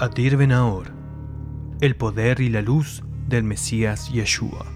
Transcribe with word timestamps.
Adir 0.00 0.36
Benahor, 0.36 0.90
el 1.80 1.94
poder 1.94 2.40
y 2.40 2.48
la 2.48 2.62
luz 2.62 3.04
del 3.28 3.44
Mesías 3.44 4.10
Yeshua. 4.12 4.66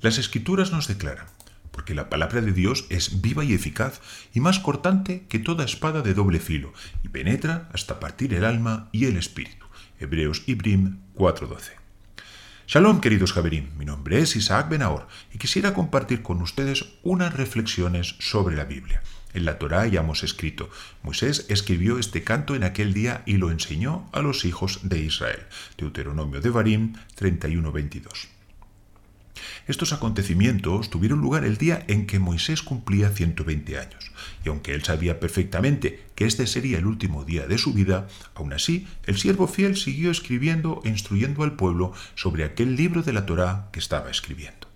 Las 0.00 0.16
escrituras 0.16 0.72
nos 0.72 0.88
declaran, 0.88 1.26
porque 1.70 1.94
la 1.94 2.08
palabra 2.08 2.40
de 2.40 2.52
Dios 2.52 2.86
es 2.88 3.20
viva 3.20 3.44
y 3.44 3.52
eficaz 3.52 4.00
y 4.32 4.40
más 4.40 4.60
cortante 4.60 5.26
que 5.28 5.38
toda 5.38 5.66
espada 5.66 6.00
de 6.00 6.14
doble 6.14 6.40
filo, 6.40 6.72
y 7.04 7.08
penetra 7.08 7.68
hasta 7.74 8.00
partir 8.00 8.32
el 8.32 8.46
alma 8.46 8.88
y 8.92 9.04
el 9.04 9.18
espíritu. 9.18 9.66
Hebreos 10.00 10.44
Ibrim 10.46 11.00
4:12. 11.14 11.72
Shalom, 12.66 13.02
queridos 13.02 13.34
Javerim. 13.34 13.68
Mi 13.76 13.84
nombre 13.84 14.20
es 14.20 14.36
Isaac 14.36 14.70
Benahor 14.70 15.06
y 15.34 15.36
quisiera 15.36 15.74
compartir 15.74 16.22
con 16.22 16.40
ustedes 16.40 16.86
unas 17.02 17.34
reflexiones 17.34 18.16
sobre 18.20 18.56
la 18.56 18.64
Biblia. 18.64 19.02
En 19.34 19.44
la 19.44 19.58
Torá 19.58 19.86
ya 19.86 20.00
hemos 20.00 20.22
escrito, 20.22 20.68
Moisés 21.02 21.46
escribió 21.48 21.98
este 21.98 22.22
canto 22.22 22.54
en 22.54 22.64
aquel 22.64 22.92
día 22.92 23.22
y 23.26 23.38
lo 23.38 23.50
enseñó 23.50 24.08
a 24.12 24.20
los 24.20 24.44
hijos 24.44 24.80
de 24.82 25.00
Israel. 25.00 25.40
Deuteronomio 25.78 26.40
de 26.40 26.50
Barim 26.50 26.94
31:22. 27.16 28.28
Estos 29.66 29.92
acontecimientos 29.92 30.90
tuvieron 30.90 31.20
lugar 31.20 31.44
el 31.44 31.56
día 31.56 31.84
en 31.88 32.06
que 32.06 32.18
Moisés 32.18 32.62
cumplía 32.62 33.10
120 33.10 33.78
años, 33.78 34.12
y 34.44 34.48
aunque 34.48 34.74
él 34.74 34.82
sabía 34.82 35.20
perfectamente 35.20 36.04
que 36.14 36.26
este 36.26 36.46
sería 36.46 36.78
el 36.78 36.86
último 36.86 37.24
día 37.24 37.46
de 37.46 37.58
su 37.58 37.72
vida, 37.72 38.08
aún 38.34 38.52
así 38.52 38.86
el 39.06 39.18
siervo 39.18 39.46
fiel 39.46 39.76
siguió 39.76 40.10
escribiendo 40.10 40.82
e 40.84 40.88
instruyendo 40.88 41.44
al 41.44 41.56
pueblo 41.56 41.92
sobre 42.14 42.44
aquel 42.44 42.76
libro 42.76 43.02
de 43.02 43.12
la 43.12 43.24
Torá 43.24 43.68
que 43.72 43.78
estaba 43.78 44.10
escribiendo. 44.10 44.71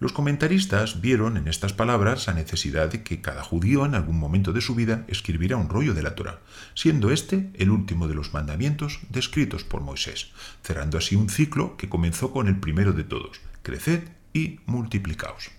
Los 0.00 0.12
comentaristas 0.12 1.00
vieron 1.00 1.36
en 1.36 1.48
estas 1.48 1.72
palabras 1.72 2.28
la 2.28 2.34
necesidad 2.34 2.88
de 2.88 3.02
que 3.02 3.20
cada 3.20 3.42
judío 3.42 3.84
en 3.84 3.96
algún 3.96 4.16
momento 4.16 4.52
de 4.52 4.60
su 4.60 4.76
vida 4.76 5.04
escribiera 5.08 5.56
un 5.56 5.68
rollo 5.68 5.92
de 5.92 6.02
la 6.02 6.14
Torá, 6.14 6.38
siendo 6.74 7.10
este 7.10 7.50
el 7.54 7.70
último 7.70 8.06
de 8.06 8.14
los 8.14 8.32
mandamientos 8.32 9.00
descritos 9.10 9.64
por 9.64 9.80
Moisés, 9.80 10.30
cerrando 10.62 10.98
así 10.98 11.16
un 11.16 11.28
ciclo 11.28 11.76
que 11.76 11.88
comenzó 11.88 12.30
con 12.30 12.46
el 12.46 12.60
primero 12.60 12.92
de 12.92 13.02
todos, 13.02 13.40
creced 13.62 14.04
y 14.32 14.60
multiplicaos. 14.66 15.50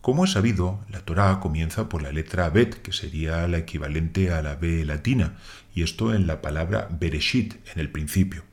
Como 0.00 0.24
es 0.24 0.32
sabido, 0.32 0.80
la 0.88 1.00
Torá 1.00 1.38
comienza 1.40 1.90
por 1.90 2.00
la 2.00 2.12
letra 2.12 2.48
Bet, 2.48 2.80
que 2.80 2.92
sería 2.92 3.46
la 3.46 3.58
equivalente 3.58 4.30
a 4.30 4.40
la 4.40 4.54
B 4.54 4.84
latina, 4.86 5.36
y 5.74 5.82
esto 5.82 6.14
en 6.14 6.26
la 6.26 6.40
palabra 6.40 6.88
Bereshit, 6.90 7.56
en 7.74 7.80
el 7.80 7.90
principio. 7.90 8.44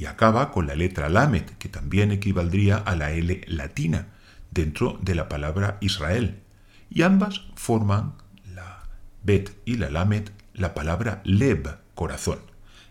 Y 0.00 0.06
acaba 0.06 0.50
con 0.50 0.66
la 0.66 0.74
letra 0.74 1.10
Lamet, 1.10 1.58
que 1.58 1.68
también 1.68 2.10
equivaldría 2.10 2.78
a 2.78 2.96
la 2.96 3.12
L 3.12 3.42
latina, 3.46 4.06
dentro 4.50 4.98
de 5.02 5.14
la 5.14 5.28
palabra 5.28 5.76
Israel. 5.82 6.40
Y 6.88 7.02
ambas 7.02 7.42
forman, 7.54 8.14
la 8.54 8.84
Bet 9.22 9.54
y 9.66 9.76
la 9.76 9.90
Lamet, 9.90 10.32
la 10.54 10.72
palabra 10.72 11.20
Leb, 11.24 11.76
corazón. 11.94 12.38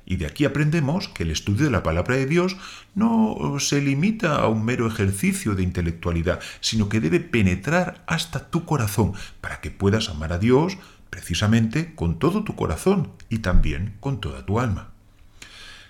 Y 0.06 0.18
de 0.18 0.28
aquí 0.28 0.46
aprendemos 0.46 1.08
que 1.08 1.24
el 1.24 1.32
estudio 1.32 1.66
de 1.66 1.72
la 1.72 1.82
palabra 1.82 2.16
de 2.16 2.28
Dios 2.28 2.58
no 2.94 3.56
se 3.58 3.82
limita 3.82 4.36
a 4.36 4.48
un 4.48 4.64
mero 4.64 4.86
ejercicio 4.86 5.56
de 5.56 5.64
intelectualidad, 5.64 6.40
sino 6.60 6.90
que 6.90 7.00
debe 7.00 7.20
penetrar 7.20 8.04
hasta 8.06 8.52
tu 8.52 8.66
corazón 8.66 9.14
para 9.42 9.62
que 9.62 9.72
puedas 9.72 10.10
amar 10.10 10.32
a 10.32 10.38
Dios 10.38 10.78
precisamente 11.10 11.96
con 11.96 12.20
todo 12.20 12.44
tu 12.44 12.56
corazón 12.56 13.14
y 13.30 13.40
también 13.40 13.96
con 14.00 14.22
toda 14.22 14.46
tu 14.46 14.60
alma. 14.60 14.92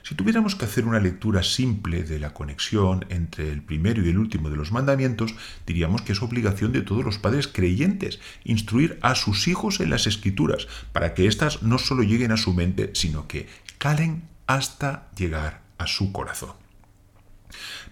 Si 0.10 0.16
tuviéramos 0.16 0.56
que 0.56 0.66
hacer 0.66 0.86
una 0.86 1.00
lectura 1.00 1.44
simple 1.44 2.02
de 2.02 2.18
la 2.18 2.34
conexión 2.34 3.06
entre 3.10 3.52
el 3.52 3.62
primero 3.62 4.04
y 4.04 4.10
el 4.10 4.18
último 4.18 4.50
de 4.50 4.56
los 4.56 4.72
mandamientos, 4.72 5.36
diríamos 5.68 6.02
que 6.02 6.14
es 6.14 6.24
obligación 6.24 6.72
de 6.72 6.82
todos 6.82 7.06
los 7.06 7.20
padres 7.20 7.48
creyentes 7.48 8.20
instruir 8.44 8.98
a 9.04 9.14
sus 9.14 9.48
hijos 9.48 9.80
en 9.80 9.92
las 9.92 10.08
escrituras, 10.08 10.68
para 10.94 11.14
que 11.14 11.28
éstas 11.28 11.62
no 11.62 11.78
solo 11.78 12.02
lleguen 12.02 12.32
a 12.32 12.38
su 12.38 12.56
mente, 12.56 12.90
sino 12.96 13.28
que 13.28 13.48
calen 13.78 14.24
hasta 14.48 15.12
llegar 15.16 15.62
a 15.78 15.86
su 15.86 16.12
corazón. 16.12 16.54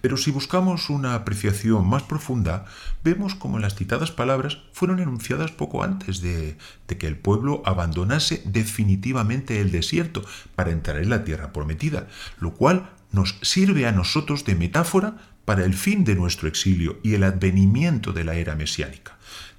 Pero 0.02 0.18
si 0.18 0.32
buscamos 0.32 0.90
una 0.90 1.16
apreciación 1.16 1.88
más 1.88 2.04
profunda, 2.04 2.66
vemos 3.04 3.36
como 3.36 3.60
las 3.60 3.76
citadas 3.76 4.12
palabras 4.12 4.60
fueron 4.74 5.00
enunciadas 5.00 5.52
poco 5.52 5.84
antes 5.84 6.22
de, 6.22 6.58
de, 6.88 6.98
que 6.98 7.08
el 7.08 7.18
pueblo 7.18 7.62
abandonase 7.66 8.42
definitivamente 8.46 9.60
el 9.62 9.72
desierto 9.72 10.24
para 10.56 10.72
entrar 10.72 10.98
en 10.98 11.10
la 11.10 11.24
tierra 11.24 11.52
prometida, 11.54 12.08
lo 12.40 12.54
cual 12.54 12.90
nos 13.12 13.38
sirve 13.42 13.88
a 13.88 13.92
nosotros 13.92 14.46
de 14.46 14.56
metáfora 14.56 15.18
para 15.46 15.64
el 15.64 15.74
fin 15.74 16.04
de 16.04 16.16
nuestro 16.16 16.48
exilio 16.48 17.00
y 17.04 17.14
el 17.14 17.24
advenimiento 17.24 18.12
de 18.12 18.26
la 18.26 18.36
era 18.36 18.56
mesiánica. 18.56 19.18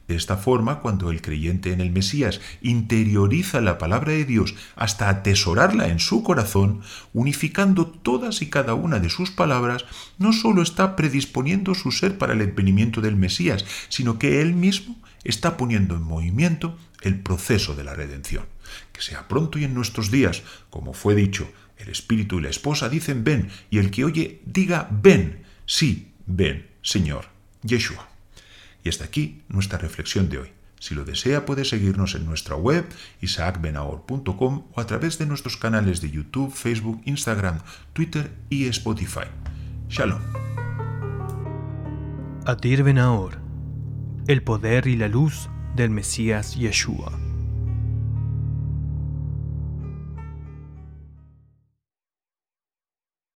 De 0.09 0.17
esta 0.17 0.39
forma, 0.39 0.81
cuando 0.81 1.11
el 1.11 1.21
creyente 1.21 1.71
en 1.73 1.83
el 1.83 1.91
Mesías 1.91 2.41
interioriza 2.63 3.61
la 3.61 3.77
palabra 3.77 4.13
de 4.13 4.25
Dios 4.25 4.55
hasta 4.75 5.11
atesorarla 5.11 5.89
en 5.89 6.01
su 6.01 6.23
corazón, 6.23 6.81
unificando 7.13 7.87
todas 7.87 8.41
y 8.41 8.49
cada 8.49 8.73
una 8.73 9.01
de 9.01 9.11
sus 9.11 9.31
palabras, 9.31 9.85
no 10.17 10.33
solo 10.33 10.63
está 10.63 10.97
predisponiendo 10.97 11.75
su 11.75 11.93
ser 11.93 12.17
para 12.17 12.33
el 12.33 12.41
advenimiento 12.41 13.03
del 13.03 13.17
Mesías, 13.17 13.67
sino 13.91 14.19
que 14.19 14.41
él 14.41 14.55
mismo 14.55 14.97
está 15.25 15.59
poniendo 15.59 15.95
en 15.95 16.03
movimiento 16.03 16.79
el 17.03 17.21
proceso 17.21 17.75
de 17.75 17.85
la 17.85 17.95
redención. 17.95 18.47
Que 18.93 19.03
sea 19.03 19.29
pronto 19.29 19.59
y 19.59 19.65
en 19.65 19.75
nuestros 19.75 20.11
días, 20.11 20.43
como 20.71 20.95
fue 20.95 21.15
dicho, 21.15 21.51
el 21.77 21.91
Espíritu 21.91 22.39
y 22.39 22.43
la 22.43 22.49
esposa 22.49 22.89
dicen 22.89 23.25
ven, 23.25 23.51
y 23.69 23.77
el 23.77 23.91
que 23.91 24.05
oye 24.05 24.41
diga 24.47 24.89
ven, 24.91 25.45
sí, 25.67 26.13
ven, 26.27 26.67
Señor, 26.81 27.27
Yeshua. 27.63 28.09
Y 28.85 28.89
hasta 28.89 29.05
aquí 29.05 29.43
nuestra 29.49 29.79
reflexión 29.79 30.29
de 30.29 30.39
hoy. 30.39 30.53
Si 30.81 30.95
lo 30.95 31.05
desea 31.05 31.45
puede 31.45 31.65
seguirnos 31.65 32.15
en 32.15 32.25
nuestra 32.25 32.55
web 32.55 32.87
isaacbenahor.com 33.21 34.65
o 34.73 34.81
a 34.81 34.87
través 34.87 35.19
de 35.19 35.27
nuestros 35.27 35.57
canales 35.57 36.01
de 36.01 36.11
YouTube, 36.11 36.53
Facebook, 36.53 37.01
Instagram, 37.05 37.61
Twitter 37.93 38.31
y 38.49 38.67
Spotify. 38.69 39.27
Shalom. 39.89 40.21
Adir 42.47 42.83
Benahor, 42.83 43.39
el 44.27 44.43
poder 44.43 44.87
y 44.87 44.97
la 44.97 45.09
luz 45.09 45.51
del 45.75 45.91
Mesías 45.91 46.55
Yeshua. 46.55 47.28